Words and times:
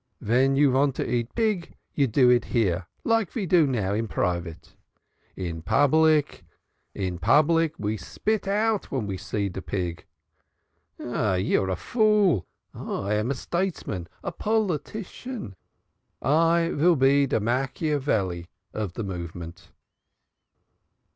Ven 0.19 0.55
you 0.55 0.71
vant 0.71 0.95
to 0.95 1.07
eat 1.07 1.35
pig, 1.35 1.75
you 1.93 2.07
do 2.07 2.27
it 2.31 2.45
here, 2.45 2.87
like 3.03 3.31
ve 3.31 3.45
do 3.45 3.67
now, 3.67 3.93
in 3.93 4.07
private. 4.07 4.75
In 5.35 5.61
public, 5.61 6.43
ve 6.95 7.97
spit 7.97 8.47
out 8.47 8.87
ven 8.87 9.05
ve 9.05 9.15
see 9.17 9.47
pig. 9.51 10.05
Ah, 10.99 11.35
you 11.35 11.61
are 11.61 11.69
a 11.69 11.75
fool 11.75 12.47
man. 12.73 12.83
I 12.89 13.13
am 13.13 13.29
a 13.29 13.35
stadesman, 13.35 14.07
a 14.23 14.31
politician. 14.31 15.55
I 16.19 16.71
vill 16.73 16.95
be 16.95 17.27
de 17.27 17.39
Machiavelli 17.39 18.47
of 18.73 18.93
de 18.93 19.03
movement." 19.03 19.69